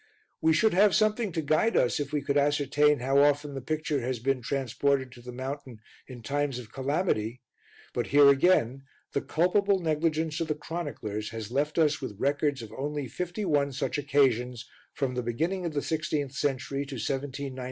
[0.41, 4.01] We should have something to guide us if we could ascertain how often the picture
[4.01, 5.77] has been transported to the mountain
[6.07, 7.39] in times of calamity,
[7.93, 8.81] but here again
[9.13, 13.73] the culpable negligence of the chroniclers has left us with records of only fifty one
[13.73, 17.59] such occasions from the beginning of the 16th century to 1794, viz.